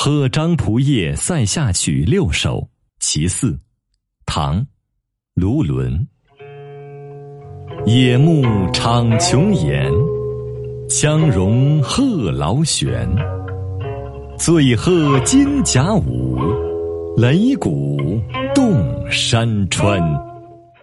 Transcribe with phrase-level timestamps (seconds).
[0.02, 2.58] 《贺张仆夜塞下曲六首·
[3.00, 3.50] 其四》，
[4.24, 4.58] 唐·
[5.34, 6.08] 卢纶。
[7.84, 8.42] 野木
[8.72, 9.92] 敞琼岩，
[10.88, 13.06] 相戎贺老旋。
[14.38, 16.38] 醉贺金甲舞，
[17.18, 17.98] 擂鼓
[18.54, 18.72] 动
[19.10, 20.00] 山川。